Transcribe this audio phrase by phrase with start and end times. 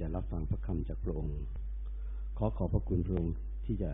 [0.00, 1.38] จะรับฟังพระคำจากพระองค์
[2.38, 3.34] ขอขอบพระคุณพระองค์
[3.64, 3.90] ที่จะ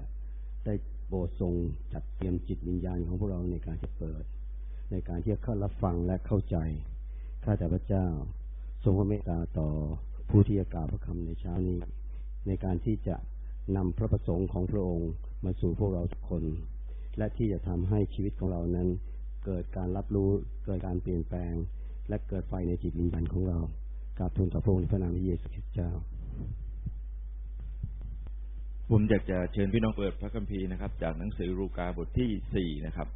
[0.66, 0.74] ได้
[1.06, 1.54] โปรดทรง
[1.92, 4.24] จัดเตรียมจิตวิญญาณของพวกเราในการที่เปิด
[4.92, 6.56] ในการที่จะเข้ารับฟังและเข้าใจ
[7.44, 8.06] ข้าแต่พระเจ้า
[8.84, 9.68] ทรงพระเมตตาต่อ
[10.30, 11.78] ผู้ที่จะกล่าวพระคำในเช้านี้
[12.46, 13.16] ในการที่จะ
[13.76, 15.10] นำพระประสงค์ของพระองค์
[15.44, 16.44] มาสู่พวกเราทุกคน
[17.18, 18.88] และที่จะทำให้ชีวิตของเรานั้น
[19.44, 20.30] เกิดการรับรู้
[20.64, 21.54] เกิดการเปลี่ยนแปลง
[22.08, 23.58] และเกิดไฟในจิตวิญญาณของเรา
[24.18, 25.90] กราบทูลต่อพระองค์ในพระนามพระเยซูคริสต์เจ้า
[28.90, 33.08] ผมอยากจะเชิญพี่น้องเปิดพระคัมภีร์นะครับ จากหนังสือรูกาบทที่สี่นะครับ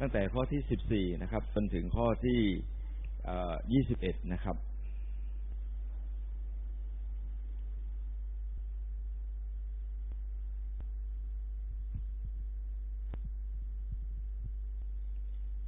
[0.00, 2.40] ตั้งแต่ข้อที่สิบสี่นะครับ จนถึงข้อที่
[3.72, 4.56] ยี่สิบเอ็ดนะครับ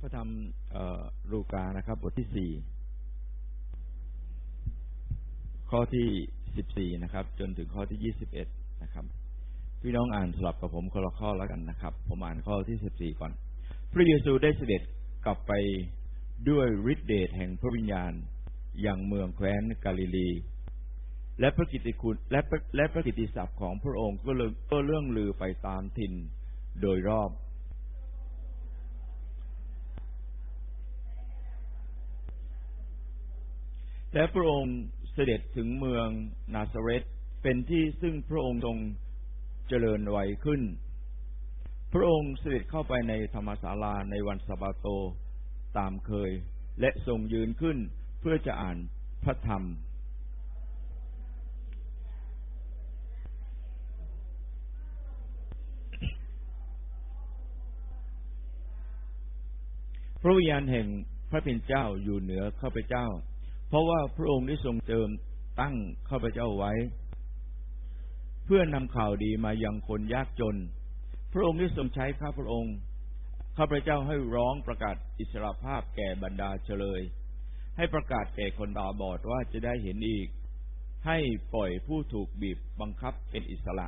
[0.04, 0.30] ระธรรม
[1.30, 2.50] รูกานะครับ บทที่สี่
[5.70, 6.08] ข้อที่
[6.56, 8.48] สิบสี่นะครับ จนถึงข้อที่ยี่สิบเอ็ด
[8.82, 9.04] นะครับ
[9.82, 13.32] พี่น้องอ่านสลับกับผมคนละข้อแล้วกันนะครับ ผมอ่านข้อที่สิบสี่ก่อน
[13.92, 14.82] พระเยซูได้เสด็จ
[15.24, 15.52] กลับไป
[16.48, 18.12] ด้วยฤทธิเดชแห่งพระวิญญาณ
[18.82, 20.28] อย่างเมืองแคว้นกาลิลี
[21.40, 22.40] และพระกิตติคุณและ
[22.76, 24.52] และพระกิตติศัพท์ของพระองค์ก็เรื่อง
[24.86, 26.12] เรื่องลือไปตามถิ่น
[26.80, 27.30] โดยรอบ
[34.14, 34.76] และพระองค์
[35.12, 36.08] เสด็จถึงเมือง
[36.54, 37.04] นาซาเรต
[37.42, 38.78] เป็นที่ซึ่งพระองค์ทรง
[39.68, 40.62] เจริญไวขึ้น
[41.92, 44.86] พระองค์เสด็จเข้าไปในธรรมศาลาในวันสาบาโต
[45.78, 46.30] ตามเคย
[46.80, 47.78] และทรงยืนขึ้น
[48.20, 48.78] เพื่อจะอ่าน
[49.24, 49.62] พระธรรม
[60.20, 60.86] พระวิญญาณแห่ง
[61.30, 63.06] พระเป็นเจ้าอยู่เหนือข้าพเจ้า
[63.68, 65.08] เพราะว่าพระองค์ได้ทรงเจิม
[65.60, 65.74] ตั้ง
[66.10, 66.72] ข้าพเจ้าไว้
[68.44, 70.56] เพื่อนำข่าวดีมายังคนยากจน
[71.32, 72.74] พระองค์ได้ทรงใช้ข้าพระองค์
[73.56, 77.02] ข้าพเจ้าให้ร้องประกาศอิสรภาพแก่บรรดาเฉลย
[77.76, 80.28] ให้ประกาศแก่คนตาบอดว่าจะได้เห็นอีก
[81.06, 81.18] ให้
[81.54, 83.86] ปล่อยผู้ถูกบีบบังคับเป็นอิสระ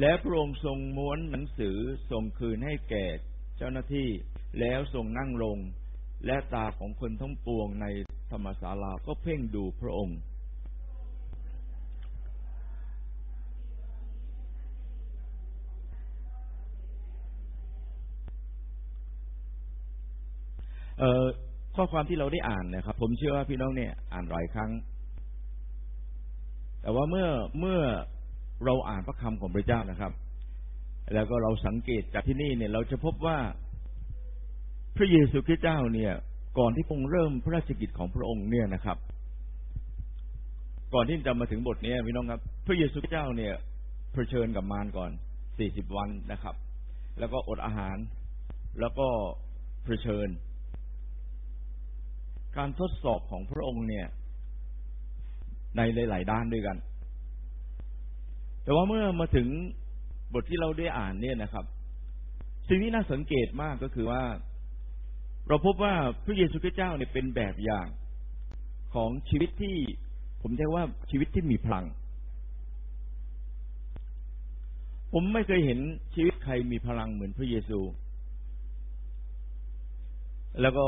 [0.00, 1.76] และพระองค์ทรงม้วนหนังสือ
[2.10, 3.06] ส่งคืนให้แก่
[3.56, 4.08] เจ้าหน้าที่
[4.60, 5.58] แล้วทรงนั่งลง
[6.26, 7.86] และตาของคนทั้งปวงใน
[8.30, 10.18] ธรรมศาลาก็เพ่งดูพระองค์
[20.98, 21.24] เอ่อ
[21.76, 24.70] ข้อความที่เราได้อ่านนะครับ ผมเชื่อว่าพี่น้องเนี่ยอ่านหลายครั้ง
[26.82, 27.28] แต่ว่าเมื่อ
[27.60, 27.80] เมื่อ
[28.64, 30.12] เราอ่านพระคำของพระเจ้านะครับ
[31.14, 33.38] แล้วก็เราสังเกตจากที่นี่เนี่ย เราจะพบว่า
[34.96, 36.12] พระเยซูคริสต์เจ้าเนี่ย
[36.58, 38.98] ก่อนที่พงเริ่มพระราชกิจของพระองค์เนี่ยนะครับ
[40.94, 43.54] ก่อนที่จะมาถึงบทนี้พี่น้องครับ พระเยซูคริสต์เจ้าเนี่ย
[44.12, 45.10] เผชิญกับมารก่อน
[45.58, 46.54] สี่สิบวันนะครับ
[47.18, 47.96] แล้วก็อดอาหาร
[48.80, 49.08] แล้วก็
[49.84, 50.28] เผชิญ
[52.56, 54.06] การทดสอบของพระองค์เนี่ย
[55.76, 55.80] ใน
[56.10, 56.76] หลาย ๆ ด้านด้วยกัน
[58.64, 59.48] แต่ว่าเมื่อมาถึง
[60.32, 61.64] บทที่เราได้อ่านเนี่ยนะครับ
[62.68, 64.22] สิ่งที่น่าสังเกตมากก็คือว่า
[65.48, 65.94] เราพบว่า
[66.24, 67.86] พระเยซูคริสต์เจ้าเนี่ยเป็นแบบอย่าง
[68.94, 69.76] ของชีวิตที่
[70.42, 71.84] ผมเรียกว่าชีวิตที่มีพลัง
[75.12, 75.78] ผมไม่เคยเห็น
[76.14, 77.80] ชีวิตใครมีพลังเหมือนพระเยซู
[80.62, 80.86] แล้วก็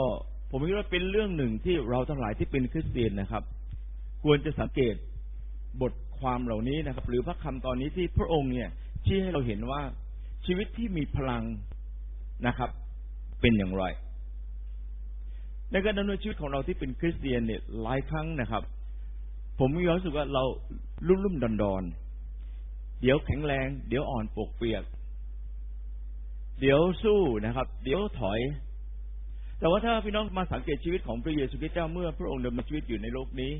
[0.50, 3.43] ผมคิดว่าเป็นเรื่องหนึ่งที่เราทั้งหลายที่เป็นคริสเตียนนะครับ
[4.23, 4.94] ควรจะสังเกต
[5.82, 8.69] บทความเหล่านี้นะครับ หรือพระคำตอนนี้ที่พระองค์เนี่ย
[9.08, 9.82] ชี้ให้เราเห็นว่า
[10.46, 11.44] ชีวิตที่มีพลัง
[12.46, 12.70] นะครับ
[13.40, 13.84] เป็นอย่างไร
[15.70, 18.62] ในการดำเนินชีวิตของเราที่เป็นคริสเตียนเนี่ยหลายครั้งนะครับ
[19.58, 20.44] ผมมีความรู้สึกว่าเรา
[21.08, 21.82] ลุ่มลุ่มดอนดอน
[23.00, 24.84] เดี๋ยวแข็งแรง เดี๋ยวอ่อนปกเปียก
[26.60, 28.40] เดี๋ยวสู้นะครับ เดี๋ยวถอย
[29.58, 33.52] แต่ว่าถ้าพี่น้องมาสังเกตชีวิตของพระเยซูคริสต์เจ้าเมื่อพระองค์ดำเนินชีวิตอยู่ในโลกนี้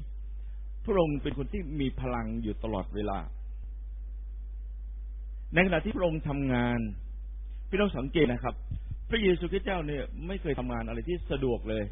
[0.85, 3.19] พระองค์เป็นคนที่มีพลังอยู่ตลอดเวลา
[5.55, 6.79] ในขณะที่พระองค์ทำงาน
[7.69, 8.55] พี่น้องสังเกตนะครับ
[9.11, 11.85] พระเยซูคริสต์เจ้าเนี่ย ไม่เคยทำงานอะไรที่สะดวกเลย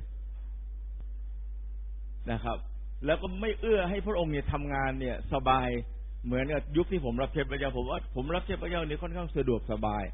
[2.33, 2.59] นะครับ
[3.07, 5.69] แล้วก็ไม่เอื้อให้พระองค์เนี่ยทำงานเนี่ย สบาย
[6.25, 10.05] เหมือนกับยุคที่ผมรับเชิญพระเจ้าผมว่าผมรับเชิญพระเจ้าเนี่ยค่อนข้างสะดวกสบาย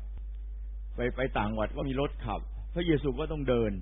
[0.96, 2.40] ไปไปต่างวัดก็มีรถขับ
[2.74, 3.72] พระเยซูก็ต้องเดิน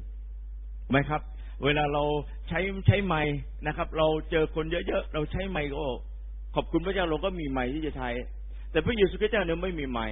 [0.91, 1.21] ไหมครับ
[1.65, 2.05] เวลาเรา
[2.49, 3.23] ใช้ใช้ไม้
[3.67, 5.83] นะครับ เราเจอคนเยอะๆเราใช้ไม้ก็
[6.55, 8.09] ขอบคุณพระเจ้าเราก็มีไม้ที่จะใช้
[8.71, 10.07] แต่พระเยซูคริสต์เจ้าเนี่ยไม่มีไม้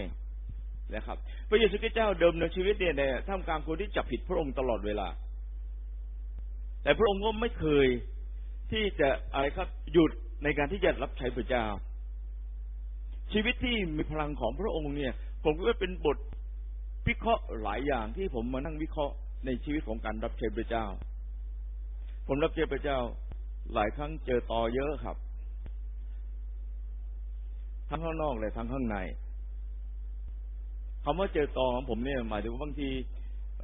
[0.94, 1.16] นะครับ
[1.49, 5.08] พระเยซูคริสต์เจ้าเดิมในชีวิตเนี่ยในท่ามกลางคนที่จับผิดพระองค์ตลอดเวลา
[6.82, 7.87] แต่พระองค์ก็ไม่เคย
[8.72, 10.10] ที่จะอะไรครับหยุด
[10.44, 11.66] ในการที่จะรับใช้พระเจ้า
[13.32, 15.12] ชีวิตที่มีพลังของพระองค์เนี่ย
[15.44, 16.19] ผมก็เป็นบท
[17.08, 19.14] วิเคราะห์หลายอย่างที่ผมมานั่งวิเคราะห์
[19.46, 20.87] ในชีวิตของการรับใช้พระเจ้า
[22.26, 22.99] ผมรับใช้พระเจ้า
[23.75, 25.16] หลายครั้งเจอต่อเยอะครับ
[27.88, 28.96] ทั้งข้างนอกเลยทั้งข้างใน
[31.05, 32.88] คำว่าเจอตอของผมเนี่ยหมายถึงว่าบางที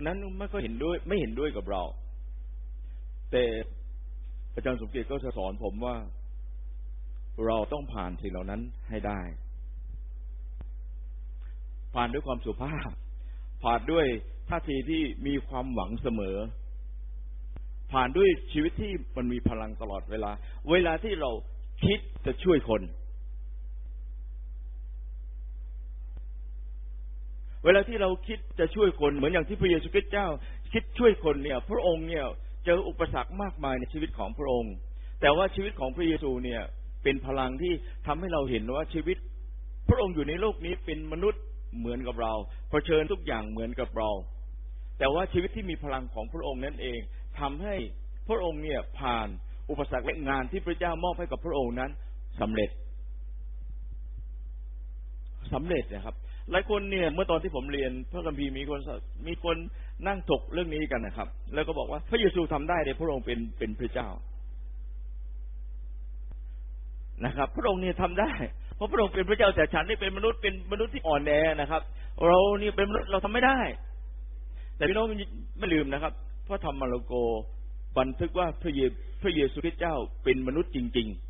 [0.02, 1.82] นั้นไม่ค่อยเห็นด้วย ไม่เห็นด้วยกับเรา
[3.30, 3.44] แต่
[4.54, 5.96] อาจารย์สมเกียรติก็จะสอนผมว่า
[7.46, 8.60] เราต้องผ่านสิ่งเหล่านั้น
[8.90, 9.20] ให้ได้
[11.94, 12.90] ผ่านด้วยความสุภาพ
[13.64, 14.06] ผ่านด้วย
[14.48, 16.36] ท่าทีที่มีความหวังเสมอ
[17.92, 20.30] ผ่านด้วยชีวิตที่มันมีพลังตลอดเวลา
[20.70, 21.30] เวลาที่เรา
[21.84, 22.82] คิดจะช่วยคน
[27.64, 30.28] เวลาที่เราคิดจะช่วยคนเหมือนอย่างที่พระเยซูคริสต์เจ้า
[30.72, 32.24] คิดช่วยคนเนี่ย พระองค์เนี่ย
[32.64, 34.74] เจออุปสรรคมากมายในชีวิตของพระองค์
[35.20, 36.62] แต่ว่าชีวิตของพระเยซูเนี่ย
[37.02, 37.72] เป็นพลังที่
[38.06, 39.16] ทำให้เราเห็นว่าชีวิต
[39.88, 41.42] พระองค์อยู่ในโลกนี้เป็นมนุษย์
[41.78, 42.32] เหมือนกับเรา
[42.70, 44.10] เผชิญทุกอย่างเหมือนกับเรา
[44.98, 47.00] แต่ว่าชีวิตที่มีพลังของพระองค์นั่นเอง
[47.40, 47.74] ทำให้
[48.28, 49.28] พระองค์เนี่ยผ่าน
[49.70, 51.90] อุปสรรคและงานที่พระเจ้ามอบให้กับพระองค์นั้น
[52.40, 52.70] สำเร็จ
[55.52, 56.16] สำเร็จนะครับ
[56.50, 58.80] หลายคนเนี่ยเมื่อตอนที่ผมเรียนพระคัมภีร์มีคน
[59.26, 59.56] มีคน
[60.06, 64.08] นั่งถกเรื่องนี้กันนะครับ แล้วก็บอกว่าพระเยซูทำได้เนี่ยพระองค์เป็นเป็นพระเจ้า
[67.24, 68.32] นะครับ พระองค์เนี่ยทำได้
[68.76, 71.82] เพราะพระองค์เป็นพระเจ้าแต่ฉันนี่เป็นมนุษย์เป็นมนุษย์ที่อ่อนแอนะครับ
[72.26, 73.58] เรานี่เป็นมนุษย์เราทำไม่ได้
[74.76, 75.06] แต่พี่น้อง
[75.58, 76.12] ไม่ลืมนะครับ
[76.46, 77.14] พระธรรมมาระโก
[77.98, 78.80] บันทึกว่าพระเย
[79.22, 81.23] พระเยซูคริสต์เจ้าเป็นมนุษย์จริง ๆ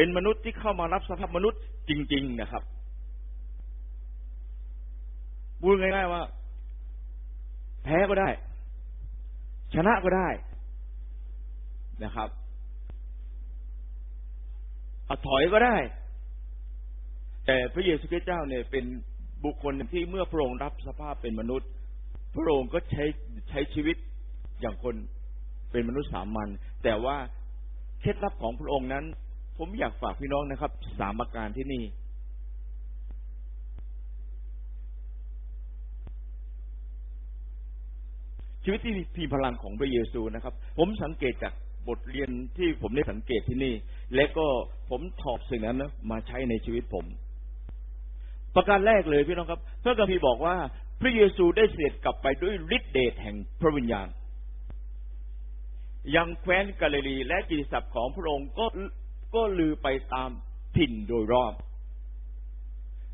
[0.00, 2.62] เป็นมนุษย์ที่เข้ามารับสภาพมนุษย์จริง ๆ นะครับ
[5.60, 6.22] พูดง่ายๆว่า
[7.84, 8.28] แพ้ก็ได้
[9.74, 10.28] ชนะก็ได้
[12.04, 12.28] นะครับ
[15.08, 15.76] อถอยก็ได้
[17.46, 18.84] แต่พระเยซูคริสต์เจ้าเนี่ยเป็น
[19.44, 21.68] บุคคลที่เมื่อพระองค์รับสภาพเป็นมนุษย์
[22.34, 23.04] พระองค์ก็ใช้
[23.50, 23.96] ใช้ชีวิต
[24.60, 24.94] อย่างคน
[25.70, 26.48] เป็นมนุษย์สามัญ
[26.84, 27.16] แต่ว่า
[28.00, 29.06] เคล็ดลับของพระองค์นั้น
[29.58, 31.82] ผมอยากฝากพี่น้องนะครับ สามอาการที่นี่
[38.64, 41.54] ชีวิตที่มีพลังของพระเยซูนะครับ ผมสังเกตจาก
[41.88, 43.74] บทเรียนที่ผมได้สังเกตที่นี่
[44.14, 44.46] และก็
[44.90, 47.04] ผมถอดสิ่งนั้นนะมาใช้ในชีวิตผม
[48.54, 50.56] ประการแรกเลยพี่น้องครับ พระคัมภีร์บอกว่า
[51.00, 54.08] พระเยซูได้เสด็จกลับไปด้วยฤทธิเดชแห่งพระวิญญาณ
[56.16, 58.66] ยังแคว้นกาลิลีและกิติศัพท์ของพระองค์ก็
[59.34, 60.30] ก็ลือไปตาม
[60.76, 61.54] ถิ่นโดยรอบ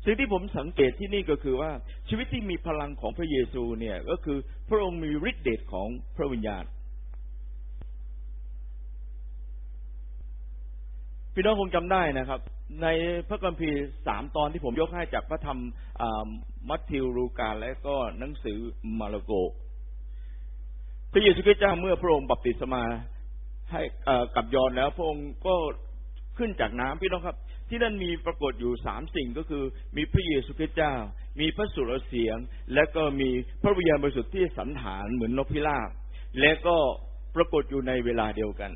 [0.05, 1.71] สิ่งที่ผมสังเกตที่นี่ก็คือว่า
[2.09, 4.37] ชีวิตที่มีพลังของพระเยซูเนี่ยก็คือ
[4.69, 6.65] พระองค์มีฤทธิ์เดชของพระวิญญาณ
[11.33, 12.39] พี่น้องคงจำได้นะครับ
[12.81, 12.87] ใน
[13.29, 15.59] พระคัมภีร์สามตอนที่ผมยกให้จากพระธรรม
[16.69, 18.59] มัทธิวลูกาและก็หนังสือ
[18.99, 19.31] มาระโก
[21.11, 22.83] พระเยซูคริสต์เจ้าเมื่อพระองค์บัพติศมา
[23.71, 23.81] ให้
[24.35, 25.55] กับยอนแล้วพระองค์ก็
[26.37, 27.37] ขึ้นจากน้ำพี่น้องครับ
[27.69, 29.63] ที่นั่นมีปรากฏอยู่สามสิ่งก็คือ
[29.97, 30.95] มีพระเยซูคริสต์เจ้า
[31.39, 32.37] มีพระสุรเสียง
[32.73, 33.29] และก็มี
[33.61, 35.89] พระวิญญาณบริสุทธิ์ที่สันฐานเหมือนนกพิราบ
[36.39, 36.77] และก็
[37.35, 38.71] ปรากฏอยู่ในเวลาเดียวกัน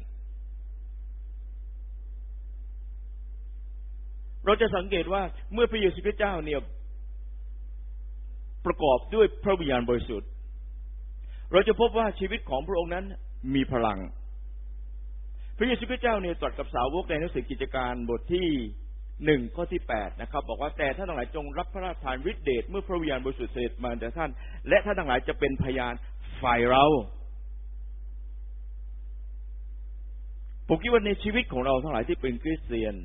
[4.46, 5.22] เราจะสังเกตว่า
[5.54, 6.60] เมื่อพระเยซูคริสต์เจ้าเนี่ย
[8.66, 10.30] ประกอบด้วยพระวิญญาณบริสุทธิ์
[11.52, 13.06] เราจะพบว่าชีวิตของพระองค์นั้น
[13.56, 14.00] มีพลัง
[15.62, 18.48] พระเยซูคริสต์เจ้าเนี่ยตรัสกับสาวกในหนังสือกิจการบทที่
[19.26, 24.30] หนึ่งข้อที่แปดนะครับ บอกว่าแต่ท่านทั้งหลายจงรับพระราชทานฤทธิเดชเมื่อพระวิญญาณบริสุทธิ์เสด็จมาแต่ท่าน
[24.70, 25.94] และท่านทั้งหลายจะเป็นพยาน
[26.42, 26.84] ฝ่ายเรา
[30.68, 32.96] ผมคิดว่าในชีวิตของเราทั้งหลายที่เป็นคริสเตียน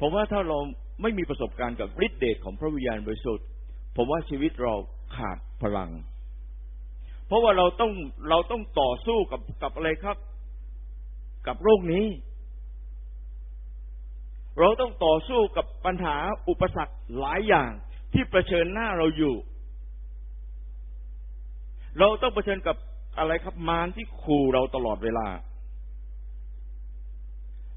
[0.00, 0.58] ผมว่าถ้าเรา
[1.02, 3.46] ไม่มีประสบการณ์กับฤทธิเดชของพระวิญญาณบริสุทธิ์
[3.96, 4.74] ผมว่าชีวิตเรา
[5.16, 5.90] ขาดพลัง
[7.26, 7.92] เพราะว่าเราต้อง
[8.30, 10.16] เราต้องต่อสู้กับกับอะไรครับ
[11.46, 12.06] กับโรคนี้
[14.58, 16.16] เราต้องต่อสู้กับปัญหา
[16.48, 17.70] อุปสรรคหลายอย่าง
[18.12, 19.34] ที่เผชิญหน้าเราอยู่
[21.98, 22.76] เราต้องเผชิญกับ
[23.18, 25.28] อะไรครับมารที่ขู่เราตลอดเวลา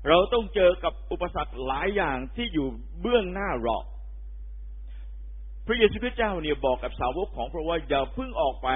[0.07, 2.67] เราต้องเจอกับอุปสรรคหลายอย่างที่อยู่
[3.01, 3.77] เบื้องหน้าเรา
[5.65, 8.69] พระเยซูคริสต์เจ้าเนี่ยบอกกับสาวกของพระว่าอย่าเพิ่งออกไป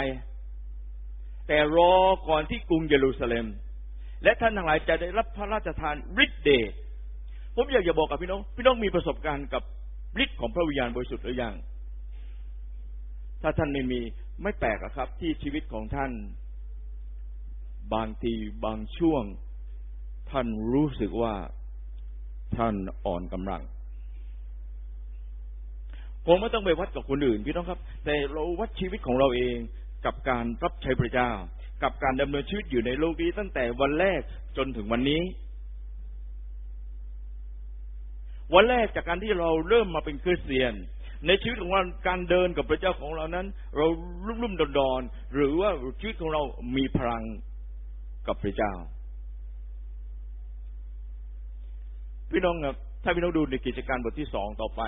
[1.47, 1.95] แต่รอ
[2.29, 3.45] ก่อนที่กรุงเยรูซาเล็ม
[4.24, 6.72] และท่านทั้งหลายจะได้รับพระราชทานฤทธิ์เดช
[7.56, 9.63] ผมอยากจะบอกกับพี่น้อง พี่น้องมีประสบการณ์กับ
[10.24, 11.56] ฤทธิ์ของพระวิญญาณบริสุทธิ์หรือยัง
[13.42, 14.00] ถ้าท่านไม่มี
[14.44, 16.12] ไม่แปลกครับ ที่ชีวิตของท่าน
[17.94, 18.34] บางที
[18.65, 19.24] บางช่วง
[20.32, 21.34] ท่านรู้สึกว่า
[22.58, 22.75] ท่าน
[23.06, 23.63] อ่อนกำลัง
[26.25, 29.58] ผมไม่ต้องไปวัดกับคนอื่นพี่น้องครับ แต่เราวัดชีวิตของเราเอง
[30.06, 31.32] กับการรับใช้พระเจ้า
[31.84, 34.22] กับการดำเนินชีวิตอยู่ในโลกนี้ตั้งแต่วันแรก
[34.58, 35.22] จนถึงวันนี้
[38.53, 40.74] วันแรกจากการที่เราเริ่มมาเป็นคริสเตียน
[41.27, 43.86] ในชีวิตของเราการเดินกับพระเจ้าของเรานั้น เรา
[44.27, 45.01] ลุ่มลุ่มดอนดอน
[45.34, 46.42] หรือว่าชีวิตของเรา
[46.75, 47.24] มีพลัง
[48.27, 48.74] กับพระเจ้า
[52.32, 54.82] พี่น้องครับถ้าพี่น้องดูในกิจการบทที่สองต่อไป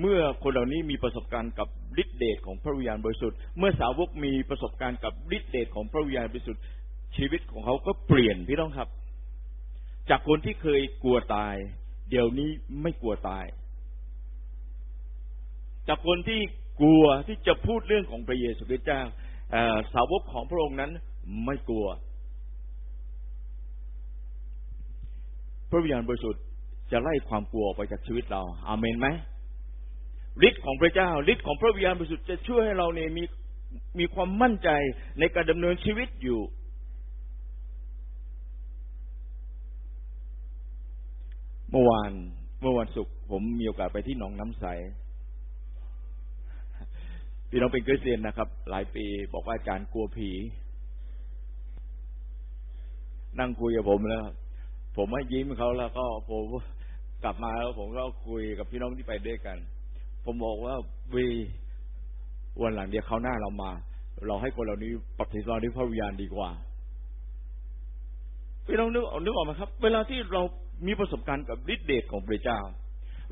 [0.00, 1.68] เมื่อคนเหล่านี้มีประสบการณ์กับ
[2.02, 6.62] ฤทธิเดชของพระวิญญาณบริสุทธิ์ เมื่อสาวกมีประสบการณ์กับฤทธิเดชของพระวิญญาณบริสุทธิ์
[7.16, 8.88] ชีวิตของเขาก็เปลี่ยนพี่น้องครับ
[10.10, 11.54] จากคนที่เคยกลัวตาย
[12.10, 12.50] เดี๋ยวนี้
[12.82, 13.44] ไม่กลัวตาย
[15.88, 16.40] จากคนที่
[16.80, 19.00] กลัวที่จะพูดเรื่องของพระเยซูคริสต์เจ้า
[19.94, 20.90] สาวกของพระองค์นั้น
[21.44, 21.86] ไม่กลัว
[25.70, 26.42] พระวิญญาณบริสุทธิ์
[26.92, 29.08] จะไล่ความกลัวออกไปจากชีวิตเรา อาเมนไหม
[30.46, 33.22] ฤทธิ์ของพระเจ้าฤทธิ์ของพระวิญญาณบริสุทธิ์จะช่วยให้เราเนี่ยมี
[33.98, 34.68] มีความมั่นใจ
[35.18, 36.40] ในการดำเนินชีวิตอยู่
[41.70, 42.12] เมื่อวาน
[42.60, 44.64] เมื่อวันศุกร์ผมมีโอกาสไปที่หนองน้ำใส
[47.50, 49.04] พี่น้องเป็นคริสเตียนนะครับ หลายปี
[49.34, 50.30] บอกว่าอาจารย์กลัวผี
[53.38, 54.24] นั่งคุยกับผมแล้ว
[54.96, 56.44] ผมให้ยิ้มเขาแล้วก็ผม
[57.24, 59.58] กลับมาแล้วผมก็คุยกับพี่น้องที่ไปด้วยกัน
[60.24, 60.74] ผมบอกว่า
[61.14, 61.26] วี
[62.62, 63.72] วันหลังเดียวเขาหน้าเรามา
[64.26, 66.50] เราให้คนเหล่านี้ปฏิบัติด้วยพระวิญญาณดีกว่า
[68.66, 70.42] พี่น้องนึกนึกออกไหมครับ เวลาที่เรา
[70.86, 72.60] มีประสบการณ์กับฤทธิเดชของพระเจ้า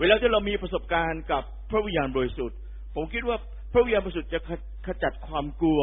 [0.00, 2.58] เวลาที่เรามีประสบการณ์กับพระวิญญาณบริสุทธิ์
[2.96, 3.36] ผมคิดว่า
[3.72, 4.40] พระวิญญาณบริสุทธิ์จะ
[4.86, 5.80] ขจัดความกลัว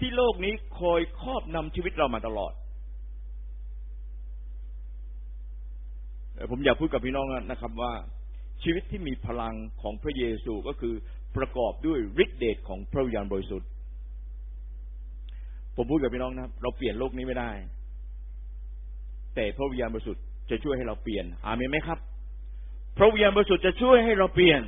[0.00, 2.52] ที่โลกนี้คอยครอบนำชีวิตเรามาตลอด
[6.50, 7.92] ผมอยากพูดกับพี่น้องนะครับว่า
[8.62, 10.94] ชีวิตที่มีพลังของพระเยซูก็คือ
[11.36, 13.68] ประกอบด้วยฤทธิเดชของพระวิญญาณบริสุทธิ์
[15.76, 17.50] ผมพูดกับพี่น้องนะเราเปลี่ยนโลกนี้ไม่ได้
[19.34, 21.98] แต่พระวิญญาณบริสุทธิ์จะช่วยให้เราเปลี่ยน อามนไหมครับ
[22.96, 24.60] พระวิญญาณบริสุทธิ์จะช่วยให้เราเปลี่ยน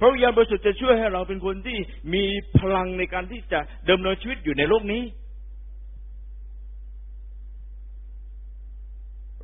[0.00, 1.78] พระวิญญาณบริสุทธิ์จะช่วยให้เราเป็นคนที่
[2.14, 2.24] มี
[2.58, 5.02] พลังในการที่จะดำเนินชีวิตอยู่ในโลกนี้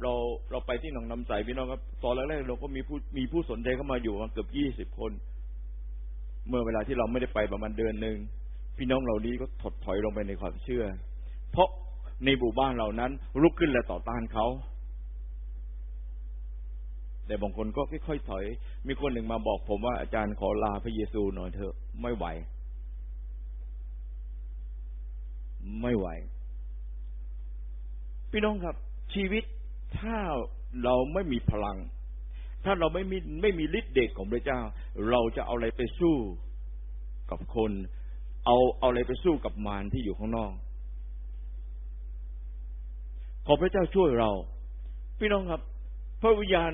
[0.02, 0.12] เรา
[0.50, 5.12] เราไปที่หนองน้ำใสพี่น้องครับตอนแรกๆเราก็มีผู้มีผู้สนใจเข้ามาอยู่เกือบยี่สิบคน
[6.48, 8.16] เมื่อเวลาที่เราไม่ได้ไปประมาณเดือนหนึ่ง
[8.78, 10.84] พี่น้องเหล่านี้ก็ถดถอยลงไปในความเชื่อ
[11.52, 11.68] เพราะ
[12.24, 13.10] ในหมู่บ้านเหล่านั้น
[13.42, 14.46] ลุกขึ้นและต่อต้านเขา
[17.26, 18.44] แต่บางคนก็ค่อยๆถอย
[18.86, 22.26] มีคนหนึ่งมาบอกผมว่าอาจารย์ขอลาพระเยซูหน่อยเถอะ ไม่ไหว
[25.82, 26.08] ไม่ไหว
[28.30, 28.74] พี่น้องครับ
[29.14, 29.44] ชีวิต
[29.98, 30.16] ถ้า
[30.84, 31.78] เราไม่มีพลัง
[32.64, 34.60] ถ้าเราไม่มีไม่มีฤทธิ์เดชของพระเจ้า
[35.10, 36.16] เราจะเอาอะไรไปสู้
[37.30, 37.72] กับคน
[38.46, 40.52] เอาเอาอะไรไปสู้กับมารที่อยู่ข้างนอก
[43.46, 44.30] ขอพระเจ้าช่วยเรา
[45.18, 45.60] พี่น้องครับ
[46.20, 46.72] พระวิญญาณ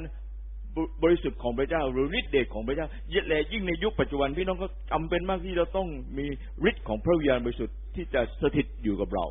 [1.02, 6.26] บริสุทธิ์ของพระเจ้า หรือฤทธิ์เดชของพระเจ้ายิ่งแลยิ่งในยุคปัจจุบันพี่น้องก็จำเป็นมากที่เราต้องมี
[6.70, 9.26] ฤทธิ์ของพระวิญญาณบริสุทธิ์ที่จะสถิตอยู่กับเรา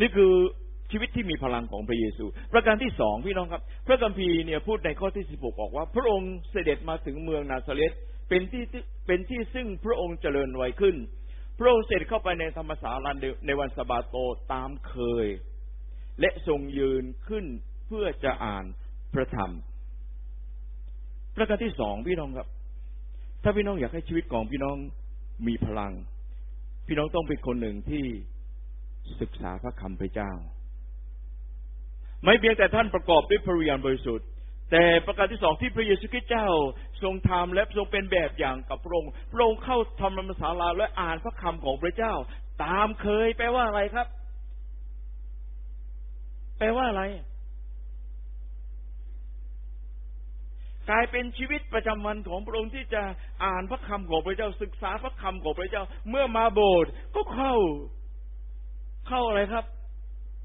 [0.00, 0.32] นี่คือ
[0.90, 7.92] ชีวิตที่มีพลังของพระเยซู ประการที่สองพี่น้องครับ พระคัมภีร์เนี่ยพูดในข้อที่สิบหกบอกว่า พระองค์เสด็จมาถึงเมืองนาซาเรต
[8.28, 8.64] เป็นที่
[9.06, 10.96] เป็นที่ซึ่งพระองค์เจริญไวขึ้น
[11.58, 13.12] พระองค์เสด็จเข้าไปในธรรมศาลา
[13.46, 14.16] ในวันสบาโต
[14.52, 15.26] ตามเคย
[16.20, 17.44] และทรงยืนขึ้น
[17.86, 18.64] เพื่อจะอ่าน
[19.14, 19.52] พระธรรม
[21.36, 22.48] ประการที่สองพี่น้องครับ
[23.42, 24.76] ถ้าพี่น้องอยากให้ชีวิตของพี่น้อง
[25.46, 25.92] มีพลัง
[26.86, 28.04] พี่น้องต้องเป็นคนหนึ่งที่
[29.20, 30.32] ศึกษาพระคำพระเจ้า
[32.24, 34.26] ไม่เพียงแต่ท่านประกอบด้วยพระวิญญาณบริสุทธิ์
[34.70, 36.48] แต่ประการที่สองที่พระเยซูคริสต์เจ้า
[37.02, 42.14] ทรงทำและทรงเป็นแบบอย่างกับพระองค์พระองค์เข้าทำรรมศาลาและอ่านพระคำของพระเจ้า
[42.64, 44.06] ตามเคยแปลว่าอะไรครับ
[46.58, 47.02] แปลว่าอะไร
[50.90, 53.02] กลายเป็นชีวิตประจำวันของพระองค์ที่จะ
[53.44, 57.54] อ่านพระคำของพระเจ้าศึกษาพระคำของพระเจ้า เมื่อมาโบสถ์ก็เข้า
[59.10, 59.64] เข้าอะไรครับ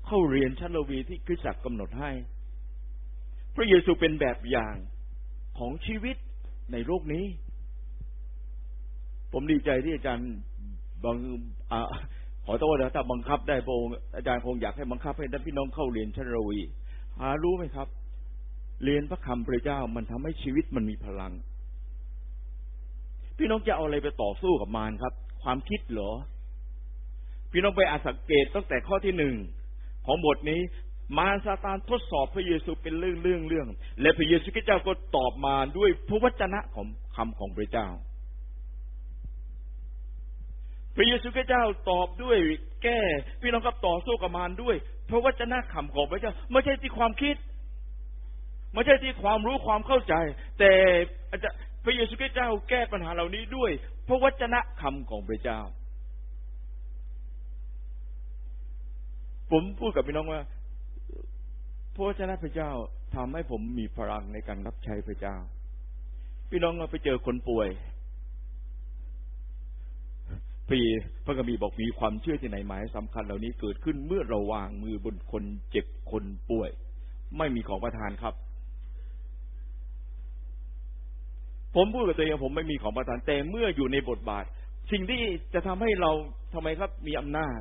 [0.07, 2.11] เข้าเรียนชั้นลวีที่คริสตจักรกำหนดให้
[3.55, 4.75] พระเยซูเป็นแบบอย่าง
[5.59, 6.15] ของชีวิต
[6.71, 7.25] ในโลกนี้
[9.33, 10.31] ผมดีใจที่อาจารย์
[11.03, 11.17] บาง
[11.71, 11.73] อ
[12.45, 16.59] ขอโทษนะถ้าบังคับได้พระองค์อาจารย์คงอยากให้บังคับให้ท่านพี่น้องเข้าเรียนชั้นลวี
[17.19, 17.87] หารู้ไหมครับ
[18.83, 21.33] เรียนพระคำพระเจ้ามันทำให้ชีวิตมันมีพลัง
[23.37, 26.11] พี่น้องจะเอาอะไรไปต่อสู้กับมารครับ ความคิดเหรอ
[27.55, 29.35] พี่น้องไปอาสังเกตตั้งแต่ข้อที่หนึ่ง
[30.05, 30.61] ของบทนี้
[31.17, 33.67] มารซาตานทดสอบพระเยซูเป็นเรื่องเรื่องเรื่อง
[34.01, 37.87] และพระเยซูคริสต์เจ้าก็ตอบมาด้วยพระวจนะของคำของพระเจ้า
[40.95, 42.37] พระเยซูคริสต์เจ้าตอบด้วย
[42.83, 42.99] แก้
[43.41, 44.75] พี่น้องครับต่อสู้กับมารด้วย
[45.09, 47.35] พระวจนะคำของพระเจ้า ไม่ใช่ที่ความคิด
[48.73, 50.13] ไม่ใช่ที่ความรู้ความเข้าใจ
[50.59, 50.71] แต่
[51.83, 53.71] พระเยซูคริสต์เจ้าแก้ปัญหาเหล่านี้ด้วย
[54.07, 55.61] พระวจนะคำของพระเจ้า
[59.51, 60.41] ผมพูดกับพี่น้องว่า
[61.93, 62.71] พระวจนะพระเจ้า
[63.15, 65.35] ทำให้ผมมีพลังในการรับใช้พระเจ้า
[66.49, 67.69] พี่น้องเราไปเจอคนป่วย
[70.71, 70.79] ปี
[71.25, 76.69] พระกบีบอกมีความเชื่อที่ไหนหมายสำคัญเหล่านี้เกิดขึ้นเมื่อเราวางมือบนคนเจ็บคนป่วย
[77.37, 78.33] ไม่มีของประทานครับ
[81.75, 84.45] ผมพูดกับตัวเองผมไม่มีของประทานแต่เมื่ออยู่ในบทบาท
[84.91, 85.21] สิ่งที่
[85.53, 86.11] จะทำให้เรา
[86.53, 87.59] ทำไมครับมีอำนาจ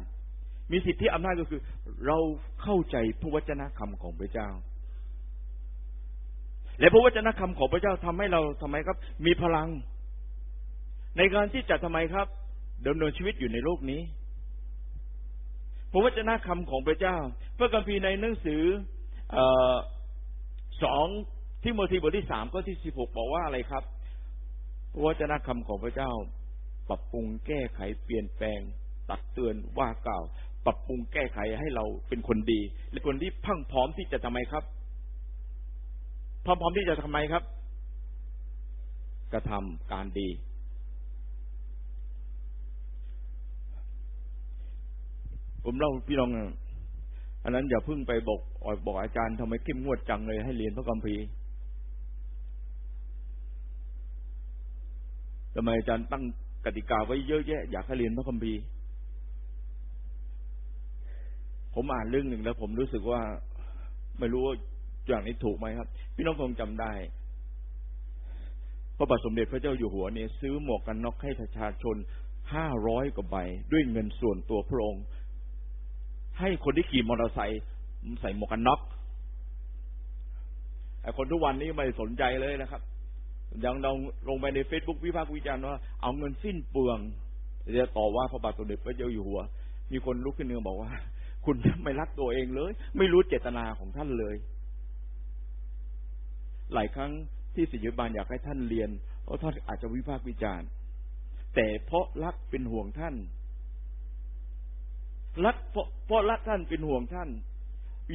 [0.73, 1.61] มีสิทธิอำนาจก็คือ
[2.07, 2.19] เรา
[2.63, 4.49] เข้าใจพระวจนะคำของพระเจ้า
[6.81, 8.97] และพระวจนะคำของพระเจ้าทำให้เราทำไมครับ
[9.27, 9.69] มีพลัง
[11.19, 12.27] ในการที่จะทำไมครับ
[12.87, 14.01] ดำเนินชีวิตอยู่ในโลกนี้
[15.93, 17.17] พระวจนะคำของพระเจ้า
[17.59, 18.63] พระคัมภีร์ในหนังสือ
[20.85, 21.07] สอง
[21.63, 23.85] ที่โมธีบทที่สามก็ที่สิบหกบอกว่าอะไรครับ
[24.93, 26.11] พระวจนะคำของพระเจ้า
[26.89, 28.61] ปรับปรุงแก้ไขเปลี่ยนแปลง
[29.11, 30.25] ตักเตือนว่ากล่าว
[30.67, 34.65] ปรับปรุงแก้ไขให้เราเป็นคนดีและคนที่พังพร้อมที่จะทำไมครับ
[36.45, 37.43] พร้อมพร้อมที่จะทำไมครับ
[39.33, 40.29] กระทำการดี
[45.65, 46.31] ผมเล่าพี่น้อง
[47.45, 48.41] อันนั้นอย่าพิ่งไปบอก
[48.87, 51.25] บอกอาจารย์ทำไมเข้มงวดจังเลยให้เรียนพระคัมภีร์
[55.55, 56.25] ทำไมอาจารย์ตั้ง
[56.65, 58.61] กติกาไว้เยอะแยะ อยากให้เรียนพระคัมภีร์
[61.75, 63.23] ผมอ่านเรื่องหนึ่งแล้ว ผมรู้สึกว่า
[64.19, 64.55] ไม่รู้ว่า
[65.09, 66.93] อย่างนี้ถูกไหมครับ พี่น้องคงจำได้
[68.97, 71.97] พระบาทสมเด็จพระเจ้าอยู่หัวเนี่ยซื้อหมวกกันน็อกให้ประชาชน
[72.55, 73.37] ห้าร้อยกว่าใบ
[73.73, 75.05] ด้วยเงินส่วนตัวพระองค์
[76.39, 77.63] ให้คนที่ขี่มอเตอร์ไซค์
[78.21, 78.81] ใส่หมวกกันน็อก
[81.03, 82.83] ไอ้คนทุกวันนี้ไม่สนใจเลยนะครับ
[83.65, 83.97] ยังลง
[84.29, 86.99] ลงไปในเฟซบุ๊กวิพากษ์วิจารณ์ว่าเอาเงินสิ้นเปลือง
[87.79, 89.41] จะต่อว่าพระบาทสมเด็จพระเจ้าอยู่หัว
[89.93, 90.93] มีคนลุกขึ้นเนือบอกว่า
[91.45, 94.37] คุณไม่รักตัวเองเลย ไม่รู้เจตนาของท่านเลย
[96.75, 97.13] หลายครั้ง
[97.55, 98.91] ที่สิทธิบาลอยากให้ท่านเรียน
[99.25, 100.69] เพราะท่านอาจจะวิพากษ์วิจารณ์
[101.55, 103.15] แต่เพราะรักเป็นห่วงท่าน
[105.45, 107.29] รักเพราะเพราะรักท่านเป็นห่วงท่าน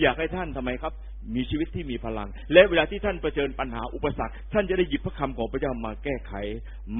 [0.01, 0.93] อยากให้ท่านทำไมครับ
[1.35, 6.33] มีชีวิตที่มีพลัง และเวลาที่ท่านเผชิญปัญหาอุปสรรค ท่านจะได้หยิบพระคำของพระเจ้ามาแก้ไข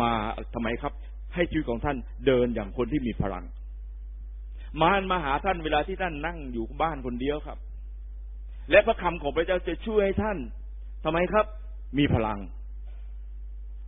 [0.02, 0.14] มา
[0.54, 0.94] ทำไมครับ
[1.34, 3.44] ให้ชีวิตของท่านเดินอย่างคนที่มีพลัง
[4.82, 7.58] มารมาหาท่านเวลาที่ท่านนั่งอยู่บ้านคนเดียวครับ
[8.72, 10.38] และพระคำของพระเจ้าจะช่วยให้ท่าน
[11.04, 11.46] ทำไมครับ
[11.98, 12.40] มีพลัง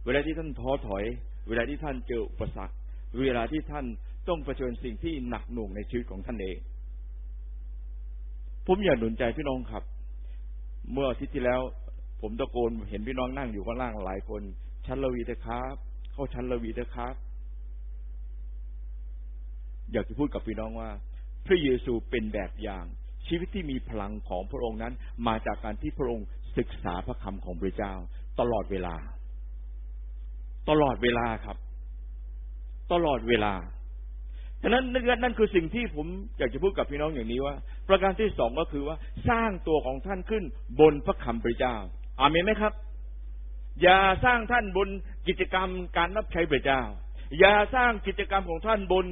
[0.05, 1.03] เวลาที่ท่านท้อถอย
[1.47, 2.75] เวลาที่ท่านเจออุปสรรค
[3.19, 3.85] เวลาที่ท่าน
[4.27, 6.57] ต้องเผชิญสิ่งที่หนักหน่วงในชีวิตของท่านเอง
[8.67, 9.83] ผมอยากหนุนใจพี่น้องครับ
[10.91, 11.61] เมื่ออาทิตย์ที่แล้ว
[12.21, 14.41] ผมตะโกนเห็นพี่น้องนั่งอยู่ข้างล่างหลายคน
[14.85, 15.75] ชั้นละวีเถอะครับ
[16.11, 17.15] เข้าชั้นละวีเถอะครับ
[19.93, 20.89] อยากจะพูดกับพี่น้องว่า
[21.47, 22.85] พระเยซูเป็นแบบอย่าง
[23.27, 24.93] ชีวิตที่มีพลังของพระองค์นั้น
[25.27, 26.27] มาจากการที่พระองค์
[26.57, 27.93] ศึกษาพระคำของพระเจ้า
[28.39, 28.95] ตลอดเวลา
[30.69, 31.57] ตลอดเวลาครับ
[32.93, 33.53] ตลอดเวลา
[34.61, 34.83] ฉะนั้น
[35.23, 37.55] นั่นคือสิ่งที่ผมอยากจะพูดกับพี่น้องอย่างนี้ว่า
[37.89, 38.95] ประการที่สองก็คือว่า
[39.29, 40.43] สร้างตัวของท่านขึ้น
[40.79, 41.75] บนพระคำพระเจ้า
[42.19, 42.73] อามีไหมครับ
[43.81, 44.89] อย่าสร้างท่านบน
[45.27, 46.81] กิจกรรมการรับใช้พระเจ้า
[47.39, 49.05] อย่าสร้างกิจกรรมของท่านบน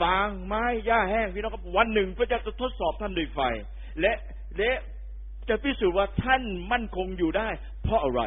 [0.00, 3.40] ฟางไม้หญ้าแห้งพี่น้องครับวันหนึ่งพระเจ้าจะทดสอบท่านด้วยไฟ
[4.00, 4.12] และ
[4.58, 4.70] และ
[5.48, 7.48] จะพิสูจน์ว่าท่านมั่นคงอยู่ได้
[7.82, 8.22] เพราะอะไร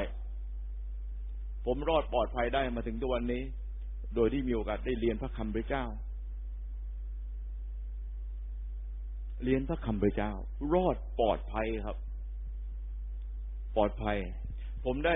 [1.65, 3.43] ผมรอดปลอดภัยได้มาถึงตัววันนี้
[4.15, 5.86] โดยที่มีโอกาสได้เรียนพระคำพระเจ้า
[9.43, 10.32] เรียนพระคำพระเจ้า
[10.73, 11.97] รอดปลอดภัยครับ
[13.75, 14.17] ปลอดภัย
[14.86, 15.15] ผมได้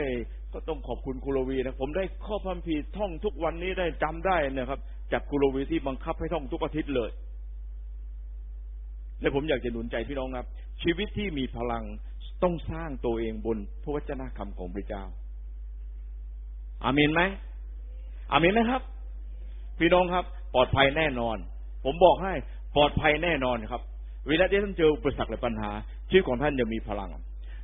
[0.53, 4.79] ก็ต้องขอบคุณคุรวีนะ ผมได้ข้อพัมพีท่องทุกวันนี้ได้จำได้นะครับ
[5.11, 7.11] จากคุโรวีที่บังคับให้ท่องทุกอาทิตย์เลย
[9.21, 10.47] และผมอยากจะหนุนใจพี่น้องครับ
[10.83, 11.83] ชีวิตที่มีพลัง
[12.43, 15.03] ต้องสร้างตัวเองบนพระวจนะคำของพระเจ้า
[16.83, 17.21] อามีนไหม
[18.31, 18.81] อามีนไหมครับ
[19.79, 21.37] พี่น้องครับ ปลอดภัยแน่นอน
[21.85, 22.33] ผมบอกให้
[22.75, 23.81] ปลอดภัยแน่นอนครับ
[24.27, 25.71] เวลาที่ท่านเจออุปสรรคหรือปัญหา
[26.09, 27.09] ชีวิตของท่านยังมีพลัง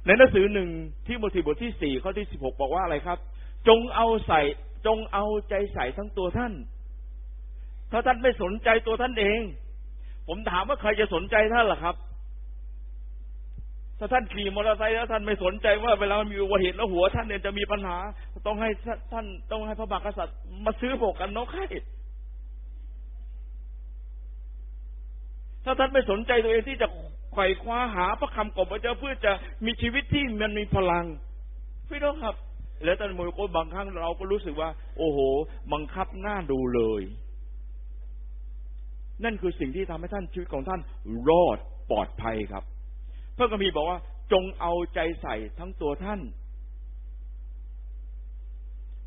[0.06, 0.70] ในหนังสือหนึ่ง
[1.08, 3.18] ที่บทที่บทที่สี่ข้อที่สิบหกบอกว่าอะไรครับ
[3.68, 4.42] จงเอาใส่
[4.86, 6.54] จงเอาใจใส่ทั้งตัวท่าน
[7.94, 9.42] ถ้าท่านไม่สนใจตัวท่านเอง
[10.28, 11.96] ผมถามว่าใครจะสนใจท่านล่ะครับ
[14.00, 17.98] ถ้าท่านขี่มอเตอร์ไซค์แล้วท่านไม่สนใจว่าเวลามีอุบัติเหตุแล้วหัวท่านเนี่ยจะมีปัญหา
[18.48, 18.70] ต้องให้
[19.12, 21.66] ท่านต้องให้พระบาทกษัตริย์มาซื้อโบกกันนกให้
[25.66, 26.88] ถ้าท่านไม่สนใจตัวเองที่จะ
[27.34, 29.32] ไขว่คว้าหาพระคำของพระเจ้าเพื่อจะ
[29.66, 31.06] มีชีวิตที่มันมีพลัง
[31.90, 32.36] พี่น้องครับ
[32.84, 35.20] แล้วท่านมือก็บางครั้งเราก็รู้สึกว่า โอ้โห
[35.74, 37.04] บังคับหน้าดูเลย
[39.24, 40.82] นั่นคือสิ่งที่ทำให้ท่านชีวิตของท่าน
[41.30, 41.58] รอด
[41.92, 42.64] ปลอดภัยครับ
[43.38, 44.00] พระคัมภีร์บอกว่า
[44.32, 46.22] จงเอาใจใส่ทั้งตัวท่าน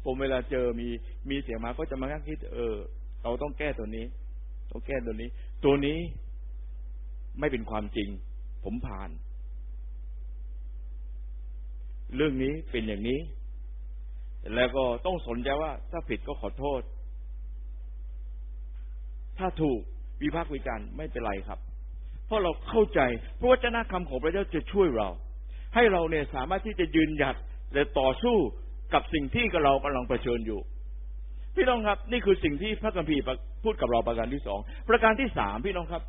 [0.05, 0.89] ผมเวลาเจอมี
[1.31, 2.75] มีเสียงมาก็จะมาคิด เออ
[3.23, 4.05] เราต้องแก้ตัวนี้
[4.71, 5.29] ต้องแก้ตัวนี้
[5.65, 5.99] ตัวนี้
[7.41, 8.09] ไม่เป็นความจริง
[8.65, 9.11] ผมผ่าน
[12.17, 13.21] เรื่องนี้เป็นอย่างนี้
[14.55, 16.83] แล้วก็ต้องสนใจว่าถ้าผิดก็ขอโทษ
[19.39, 19.81] ถ้าถูก
[20.23, 21.59] วิพากษ์วิจารณ์ไม่เป็นไรครับ
[22.27, 23.01] เพราะเราเข้าใจ
[23.39, 25.09] พระวจนะคำของพระเจ้าจะช่วยเรา
[25.75, 27.37] ให้เราเนี่ยสามารถที่จะยืนหยัด
[27.75, 28.37] และต่อสู้
[28.95, 30.61] กับสิ่งที่เรากำลังเผชิญอยู่
[31.55, 33.23] พี่น้องครับ นี่คือสิ่งที่พระคัมภีร์
[33.65, 36.03] พูดกับเราประการที่สองประการที่สามพี่น้องครับ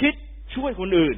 [0.00, 0.14] คิด
[0.54, 1.16] ช่วยคนอื่น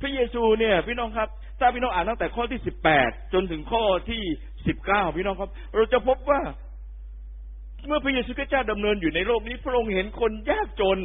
[0.00, 1.28] พระเยซูเนี่ย พี่น้องครับ
[1.60, 4.22] ถ้าพี่น้องอ่านตั้งแต่ข้อที่สิบแปดจนถึงข้อที่
[4.66, 6.40] สิบเก้าพี่น้องครับ เราจะพบว่า
[7.86, 10.98] เมื่อพระเยซูคริสต์เจ้าดำเนินอยู่ในโลกนี้ พระองค์เห็นคนยากจน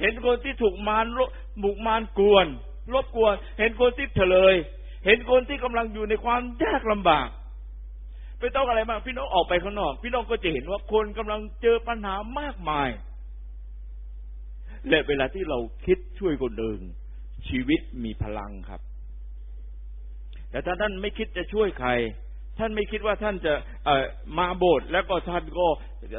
[0.00, 1.18] เห็นคนที่ถูกมาร
[1.62, 2.46] บุกมารกวน
[2.94, 4.54] รบกวน เห็นคนที่เฉลย
[5.06, 7.28] เห็นคนที่กำลังอยู่ในความยากลำบาก
[8.38, 12.88] ไม่ต้องอะไรมากพี่น้องออกไปข้างนอก พี่น้องก็จะเห็นว่าคนกำลังเจอปัญหามากมาย
[14.88, 16.82] และเวลาที่เราคิดช่วยคนอื่น
[17.48, 18.80] ชีวิตมีพลังครับ
[20.50, 21.90] แต่ถ้าท่านไม่คิดจะช่วยใคร
[22.58, 23.52] ท่านไม่คิดว่าท่านจะ
[23.84, 23.90] เอ
[24.38, 25.66] มาโบสถ์แล้วก็ท่านก็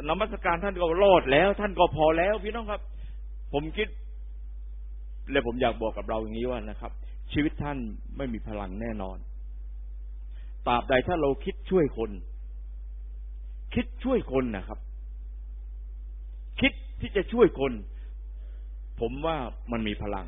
[0.08, 2.80] นมัสการท่านก็รอดแล้ว ท่านก็พอแล้ว พี่น้องครับ
[3.52, 3.88] ผมคิด
[5.30, 6.92] และผมอยากบอกกับเราอย่างนี้ว่านะครับ
[7.32, 7.78] ชีวิตท่าน
[8.16, 9.18] ไม่มีพลังแน่นอน
[10.66, 12.10] ตราบใดถ้าเราคิดช่วยคน
[13.74, 14.78] คิดช่วยคนนะครับ
[16.60, 17.72] คิดที่จะช่วยคน
[19.00, 19.36] ผมว่า
[19.72, 20.26] มันมีพลัง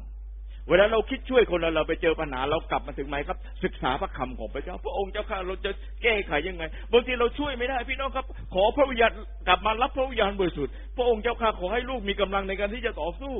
[0.69, 5.71] เวลาเราคิดช่วยคนเราเราไปเจอปัญหาเรากลับมาถึงไหมครับ ศึกษาพระคำของพระเจ้า พระองค์เจ้าข้าเราจะ
[6.03, 9.13] แก้ไขยังไงบางทีเราช่วยไม่ได้ พี่น้องครับ ขอพระวิญญาณ
[9.49, 13.35] กลับมารับพระวิญญาณบริสุทธิ์พระองค์เจ้าข้าขอให้ลูกมีกำลังในการที่จะต่อสู้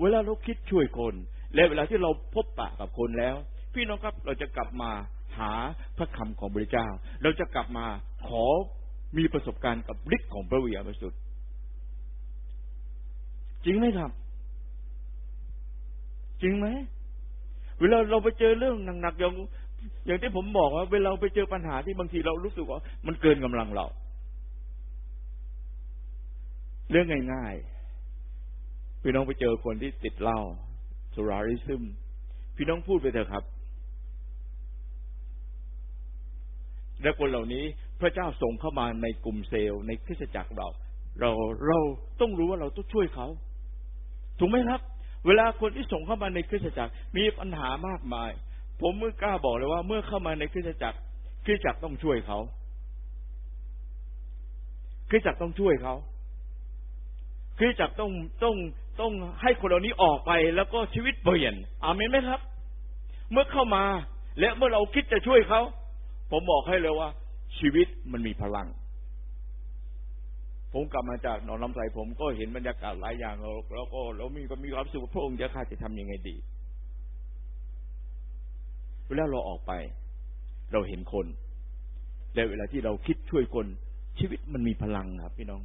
[0.00, 1.14] เวลาเราคิดช่วยคน
[1.54, 3.36] และเวลาที่เราพบปะกับคนแล้ว
[3.74, 4.90] พี่น้องครับเราจะกลับมา
[5.38, 5.52] หา
[5.98, 6.88] พระคำของพระเจ้า
[7.22, 7.86] เราจะกลับมา
[8.28, 8.44] ขอ
[9.18, 11.18] มีประสบการณ์กับฤทธิ์ของพระวิญญาณบริสุทธิ์
[13.66, 14.10] จริงไหมครับ
[16.42, 16.66] จริงไหม
[17.80, 19.32] เวลาเราไปเจอเรื่องหนักๆอย่าง
[20.06, 23.86] อย่างที่ผมบอกว่า เวลาไปเจอปัญหาที่บางทีเรารู้สึกว่า มันเกินกำลังเรา
[26.90, 30.40] เรื่องง่ายๆพี่น้องไปเจอคนที่ติดเหล้า
[31.14, 31.82] สุราริซึม
[32.56, 33.44] พี่น้องพูดไปเถอะครับ
[37.02, 37.64] และคนเหล่านี้
[38.00, 40.68] พระเจ้าส่งเข้ามาในกลุ่มเซลล์ในคริสตจักรเรา
[41.20, 41.30] เรา
[41.66, 41.78] เรา
[42.20, 43.26] ต้องรู้ว่าเราต้องช่วยเขา
[44.38, 44.80] ถูกไหมครับ
[45.26, 48.30] เวลาคนที่ส่งเข้ามาในคริสตจักรมีปัญหามากมาย
[48.80, 50.98] ผมเมื่อกล้าบอกเลยว่า เมื่อเข้ามาในคริสตจักร
[51.44, 52.38] คริสตจักรต้องช่วยเขา
[55.10, 55.94] คริสตจักรต้องช่วยเขา
[57.58, 58.10] คริสตจักรต้อง
[58.44, 58.56] ต้อง
[59.00, 62.40] ต้องให้คนเหล่านี้ออกไปแล้วก็ชีวิตเปลี่ยนอาเมนไหมครับ
[63.32, 63.84] เมื่อเข้ามา
[64.40, 65.60] และเมื่อเราคิดจะช่วยเขา
[66.30, 67.08] ผมบอกให้เลยว่า
[67.58, 68.66] ชีวิตมันมีพลัง
[70.72, 76.36] ผมกลับมาจากหนองลำไส้ผมก็เห็นบรรยากาศหลายอย่างแล้วก็เรามีก็มีความสุขพระองค์จะข้าจะทำยังไงดี
[79.06, 79.72] เวลาเราออกไป
[80.72, 81.26] เราเห็นคน
[82.34, 83.66] และเวลาที่เราคิดช่วยคน
[84.18, 85.62] ชีวิตมันมีพลังครับ พี่น้อง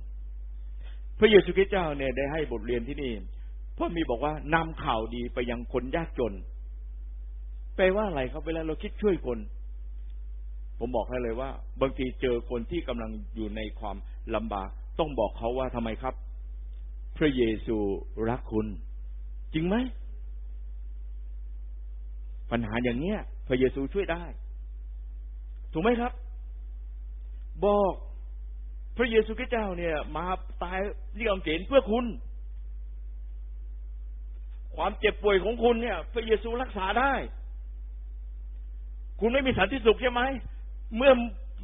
[1.19, 3.11] พระเยซูคริสต์เจ้าเนี่ยได้ให้บทเรียนที่นี่
[3.77, 6.33] พระมีบอกว่านำข่าวดีไปยังคนยากจน
[7.75, 9.39] แปลว่าอะไรครับเวลาเราคิดช่วยคน
[10.79, 11.49] ผมบอกให้เลยว่า
[11.81, 13.97] บางทีเจอคนที่กำลังอยู่ในความ
[14.35, 16.13] ลำบาก ต้องบอกเขาว่าทำไมครับ
[17.17, 17.77] พระเยซู
[18.29, 18.67] รักคุณ
[19.53, 19.75] จริงไหม
[22.51, 24.23] ปัญหาอย่างเนี้ย พระเยซูช่วยได้
[25.73, 26.11] ถูกไหมครับ
[27.65, 27.93] บอก
[28.97, 30.25] พระเยซูคริสต์เจ้าเนี่ย มา
[30.63, 30.79] ตาย
[31.15, 32.05] ที่กางเขนเพื่อคุณ
[34.75, 37.13] ความเจ็บป่วยของคุณเนี่ย พระเยซูรักษาได้
[39.19, 40.21] คุณไม่มีสันติสุขใช่ไหม
[40.97, 41.11] เมื่อ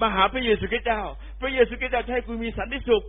[0.01, 1.03] มาหาพระเยซูคริสต์เจ้า
[1.39, 3.03] พระเยซูคริสต์จ้าให้คุณมีสันติสุข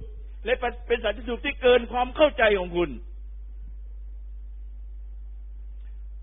[0.45, 0.55] และ
[0.88, 2.91] เป็นสันติสุขที่เกินความเข้าใจของคุณ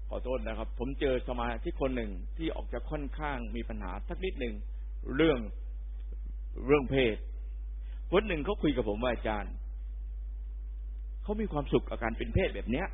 [0.09, 4.55] ขอโทษนะครับ ผมเจอสมาชิกคนหนึ่งที่ออกจะค่อนข้างมีปัญหาสักนิดหนึ่ง
[5.15, 5.39] เรื่อง
[6.65, 7.17] เรื่องเพศ
[8.11, 9.53] คนหนึ่งเขาคุยกับผมว่าอาจารย์
[11.23, 12.87] เขามีความสุขกับการเป็นเพศแบบเนี้ย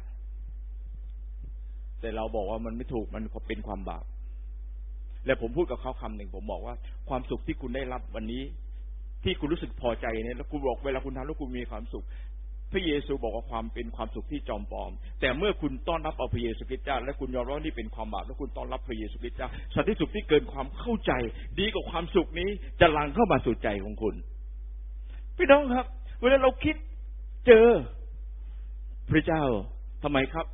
[2.01, 4.05] แต่เราบอกว่ามันไม่ถูกมันเป็นความบาป
[5.25, 6.75] และผมพูดกับเขาคำหนึ่งผมบอกว่า
[7.09, 8.43] ความสุขที่คุณได้รับวันนี้
[9.23, 12.05] ที่คุณรู้สึกพอใจเนี่ยแล้วคุณบอกเวลาคุณทำแล้วคุณมีความสุข
[12.71, 21.11] พระเยซูบอกว่าความเป็นความสุขที่จอมปลอม แต่เมื่อคุณต้อนรับเอาพระเยซูคริสต์เจ้าและคุณยอมรับนี่เป็นความบาปแล้วคุณต้อนรับพระเยซูคริสต์เจ้าสันติสุขที่เกินความเข้าใจ
[21.59, 24.15] ดีกว่าความสุขนี้จะลังเข้ามาสู่ใจของคุณ
[25.37, 25.85] พี่น้องครับ
[26.21, 26.75] เวลาเราคิด
[27.47, 27.67] เจอ
[29.11, 29.43] พระเจ้า
[30.03, 30.45] ทำไมครับ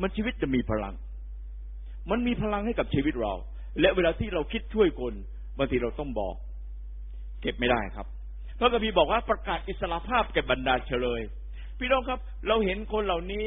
[0.00, 0.94] มันชีวิตจะมีพลัง
[2.10, 3.34] มันมีพลังให้กับชีวิตเรา
[3.80, 5.14] และเวลาที่เราคิดช่วยคน
[5.58, 6.34] บางทีเราต้องบอก
[7.46, 8.06] ก็บไม่ได้ครับ
[8.58, 11.22] พระกบีบอกว่าประกาศอิสรภาพแก่บรรดาเฉลย
[11.78, 13.44] พี่น้องครับ เราเห็นคนเหล่านี้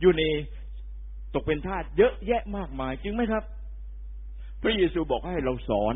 [0.00, 0.22] อยู่ใน
[1.34, 3.44] ตกเป็นทาสเยอะแยะมากมายจริงไหมครับ
[4.62, 5.94] พระเยซูบอกให้เราสอน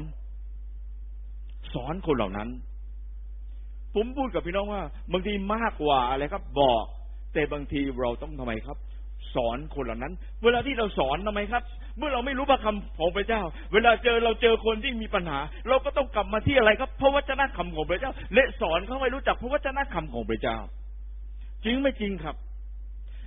[1.75, 2.49] สอนคนเหล่านั้น
[3.95, 6.85] ผมพูดกับพี่น้องว่า บางทีมากกว่าอะไรครับบอก
[7.33, 8.77] แต่บางทีเราต้องทำไมครับ
[9.35, 10.13] สอนคนเหล่านั้น
[10.45, 11.63] เวลาที่เราสอนทำไมครับ
[11.99, 15.39] เมื่อเราไม่รู้พระคำของพระเจ้า เวลาเจอเราเจอคนที่มีปัญหา
[15.69, 20.59] เราก็ต้องกลับมาที่อะไรครับพระวจนะคำของพระเจ้า และสอนเขาให้รู้จักพระวจนะคำของพระเจ้า
[21.65, 22.37] จริงไม่จริงครับ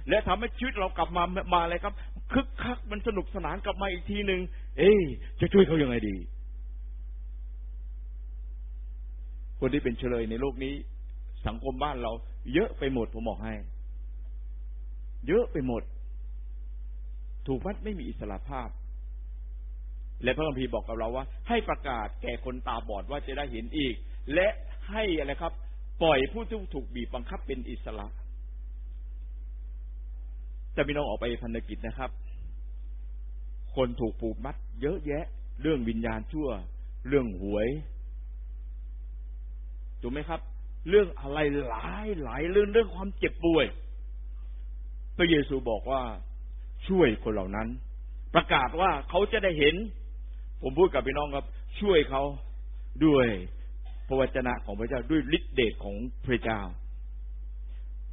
[0.10, 1.94] และทำให้ชีวิตเรากลับมามาอะไรครับ
[2.34, 4.42] คึกคักมันสนุกสนานกลับมาอีกทีหนึ่ง
[4.78, 4.92] เอ๊
[5.40, 6.16] จะช่วยเขายังไงดี
[9.60, 10.74] คนที่เป็นเฉลยในโลกนี้
[11.48, 12.12] สังคมบ้านเรา
[12.54, 13.54] เยอะไปหมดผมบอกให้
[15.28, 15.84] เยอะไปหมด
[17.48, 18.70] ถูกมัดไม่มีอิสระภาพ
[20.24, 23.96] และพระคัมภีร์บอกกับเราว่า ให้ประกาศแก่คนตาบอดว่าจะได้เห็นอีก
[24.34, 24.48] และ
[24.90, 25.54] ให้อะไรครับ
[26.02, 28.08] ปล่อยผู้ที่ถูกบีบบังคับเป็นอิสระ
[30.74, 32.12] แต่พี่น้องออกไปพันธกิจนะครับ
[33.76, 35.26] คนถูกผูกมัด เยอะแยะ
[35.62, 36.50] เรื่องวิญญาณชั่ว
[37.08, 37.68] เรื่องหวย
[40.02, 40.40] ถูกไหมครับ
[40.90, 43.66] เรื่องอะไรหลายหลายเรื่องเรื่องความเจ็บป่วย
[45.18, 46.02] พระเยซูบอกว่า
[46.88, 47.68] ช่วยคนเหล่านั้น
[48.36, 49.76] ประกาศว่าเขาจะได้เห็น
[50.62, 51.46] ผมพูดกับพี่น้องครับ
[51.82, 52.24] ช่วยเขา
[53.06, 53.28] ด้วย
[54.08, 55.96] พระวจนะของพระเจ้าด้วยฤทธิเดชของ
[56.26, 56.62] พระเจ้า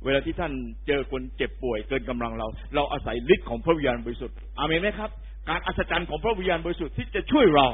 [0.05, 0.53] เวลาที่ท่าน
[0.87, 5.11] เจอคนเจ็บป่วยเกินกำลังเรา เราอาศัยฤทธิ์ของพระวิญญาณบริสุทธิ์อาเมนไหมครับ
[5.49, 7.69] การอัศจรรย์ของพระวิญญาณบริสุทธิ์ที่จะช่วยเรา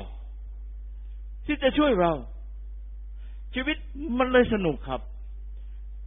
[1.46, 2.12] ที่จะช่วยเรา
[3.54, 3.76] ชีวิต
[4.18, 5.00] มันเลยสนุกครับ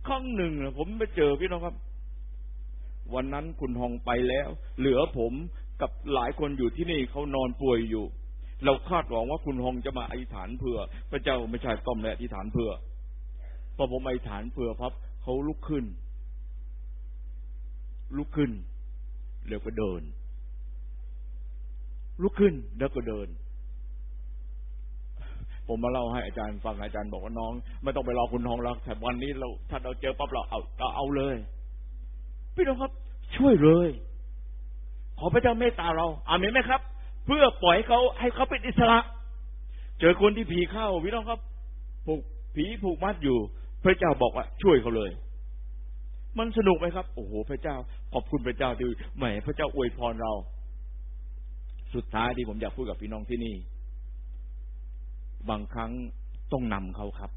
[0.07, 1.75] ครั้งหนึ่งผมไปเจอพี่น้องครับ
[3.15, 5.33] วันนั้นคุณทองไปแล้ว เหลือผม
[5.81, 8.05] กับหลายคนอยู่ที่นี่เขานอนป่วยอยู่
[8.65, 10.77] เราคาดหวังว่าคุณทองจะมาอธิษฐานเพื่อ
[11.11, 12.71] พระเจ้าไม่ใช่ต้อมและอธิษฐานเพื่อ
[13.77, 15.85] พอผมอธิษฐานเพื่อพับเขาลุกขึ้น
[18.17, 18.51] ลุกขึ้น
[19.47, 20.01] แล้วก็เดิน
[22.21, 23.27] ลุกขึ้นแล้วก็เดิน
[25.67, 31.35] ผมมาเล่าให้อาจารย์ฟังอาจารย์บอกว่าน้อง ไม่ต้องไปรอคุณทองแล้วแต่วันนี้เราถ้าเราเจอปั๊บเราเอาเราเอาเลย
[32.57, 32.91] พี่น้องครับ
[33.35, 33.89] ช่วยเลย
[35.19, 36.81] ขอพระเจ้าเมตตาเราอามีไหมครับ
[37.25, 38.99] เพื่อปล่อยเขาให้เขาเป็นอิสระ
[39.99, 41.39] เจอคนที่ผีเข้าพี่น้องครับ
[42.05, 42.19] ผูก
[42.55, 43.37] ผีผูกมัดอยู่
[43.83, 45.11] พระเจ้าบอกว่า ช่วยเขาเลย
[46.37, 47.75] มันสนุกไหมครับ โอ้โห พระเจ้า
[48.13, 50.33] ขอบคุณพระเจ้าที่แหมพระเจ้าอวยพรเรา
[51.95, 53.55] สุดท้ายที่ผมอยากพูดกับพี่น้องที่นี่
[55.49, 55.91] บางครั้ง
[56.51, 57.31] ต้องนำเขาครับ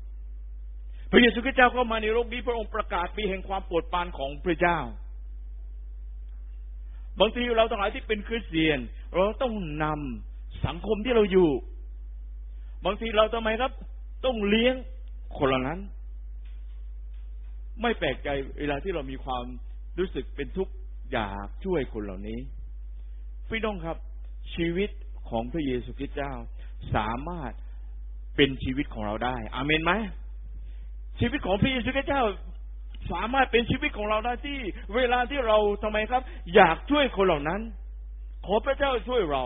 [1.10, 4.78] พระเยซูคริสต์เจ้าเข้ามาในโลกนี้พระองค์ประกาศปีแห่งความโปรดปรานของพระเจ้า
[7.20, 8.78] บางทีเราทั้งหลายที่เป็นคริสเตียน
[9.14, 9.52] เราต้อง
[9.84, 11.50] นำสังคมที่เราอยู่
[12.84, 13.72] บางทีเราทำไมครับ
[14.24, 14.74] ต้องเลี้ยง
[15.36, 15.80] คนเหล่านั้น
[17.82, 19.44] ไม่แปลกใจเวลาที่เรามีความ
[19.98, 20.72] รู้สึกเป็นทุกข์
[21.12, 22.38] อยากช่วยคนเหล่านี้
[23.48, 23.96] พี่น้องครับ
[24.54, 24.90] ชีวิต
[25.28, 26.32] ของพระเยซูคริสต์เจ้า
[26.94, 27.52] สามารถ
[28.36, 29.92] เป็นชีวิตของเราได้ อาเมนไหม
[31.20, 32.24] ชีวิตของพระเยซูคริสต์เจ้า
[33.12, 34.58] สามารถเป็นชีวิตของเราได้ที่
[34.94, 36.22] เวลาที่เราทำไมครับ
[36.54, 37.60] อยากช่วยคนเหล่านั้น
[38.46, 39.44] ขอพระเจ้าช่วยเรา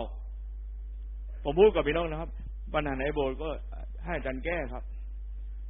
[1.43, 2.29] ผมพูดกับพี่น้องนะครับ
[2.73, 3.49] ปัญหาในโบสถ์ก็
[4.05, 4.83] ให้อาจารย์แก้ครับ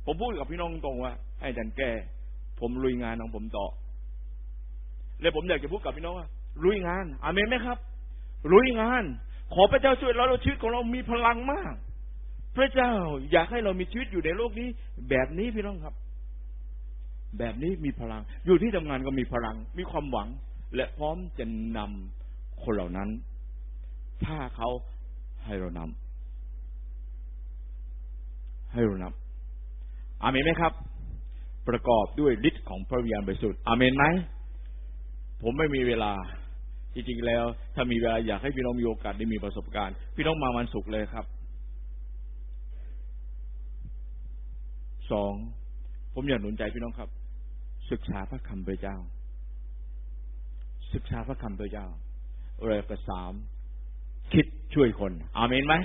[0.05, 1.91] ผมพูดกับพี่น้องตรงว่า ให้อาจารย์แก้
[2.59, 3.65] ผมลุยงานของผมต่อ
[5.21, 6.27] และผมอยากจะพูดกับพี่น้องว่า
[6.63, 7.77] ลุยงานอาเมนไหมครับ
[8.53, 9.03] ลุยงาน
[9.53, 11.73] ขอพระเจ้าช่วยเราเราชีวิตของเรามีพลังมาก
[12.57, 12.93] พระเจ้า
[13.31, 14.67] อยากให้เรามีชีวิตอยู่ในโลกนี้
[15.09, 15.93] แบบนี้พี่น้องครับ
[17.39, 20.27] แบบนี้มีพลัง อยู่ที่ทำงานก็มีพลัง มีความหวัง
[20.75, 21.45] และพร้อมจะ
[21.77, 23.09] นำคนเหล่านั้น
[24.25, 24.69] ถ้าเขา
[25.45, 30.73] ให้เรานำให้เรานำอาเมนไหมครับ
[31.69, 34.05] ประกอบด้วยฤทธิ์ของพระวิญญาณบริสุทธิ์อาเมนไหม
[35.41, 36.13] ผมไม่มีเวลา
[36.93, 37.43] จริงๆแล้ว
[37.75, 41.25] ถ้ามีเวลาอยากให้พี่น้องมีโอกาสได้มีประสบการณ์ พี่น้องมาวันศุกร์เลยครับ
[45.11, 45.33] สอง
[46.13, 47.09] ผมอยากหนุนใจพี่น้องครับ
[47.91, 48.97] ศึกษาพระคำพระเจ้า
[50.93, 51.87] ศึกษาพระคำพระเจ้า
[52.63, 53.33] เรื่องสาม
[54.33, 55.75] คิดช่วยคนอาเมนไหม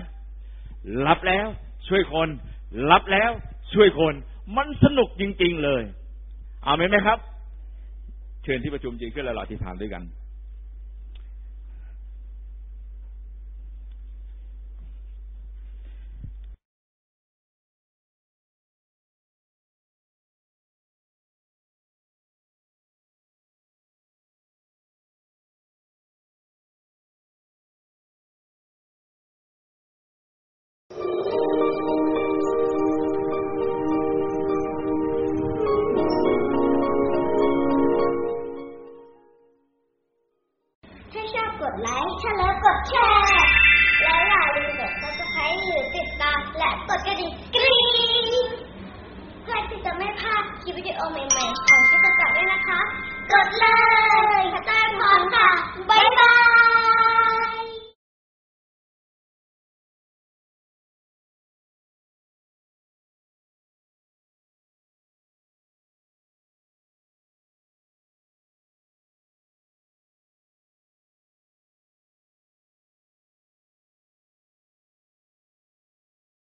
[1.07, 1.47] รับแล้ว
[1.89, 2.29] ช่วยคน
[2.91, 3.31] รับแล้ว
[3.75, 4.15] ช่วยคน
[4.57, 5.83] มันสนุกจริง ๆ เลย
[6.67, 7.19] อาเมนไหมครับ
[8.43, 10.03] เชิญที่ประชุมจริงขึ้นแล้วเราที่ฐานด้วยกัน